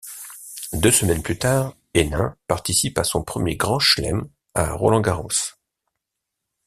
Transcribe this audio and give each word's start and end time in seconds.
Deux 0.73 0.89
semaines 0.91 1.21
plus 1.21 1.37
tard, 1.37 1.75
Henin 1.93 2.35
participe 2.47 2.97
à 2.97 3.03
son 3.03 3.21
premier 3.23 3.55
Grand 3.55 3.77
Chelem, 3.77 4.27
à 4.55 4.71
Roland-Garros. 4.73 5.29